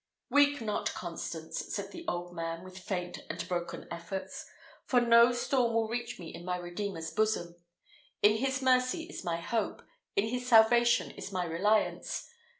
[0.31, 4.47] "Weep not, Constance," said the old man, with faint and broken efforts;
[4.87, 7.55] "for no storms will reach me in my Redeemer's bosom.
[8.23, 9.83] In his mercy is my hope,
[10.15, 12.27] in his salvation is my reliance.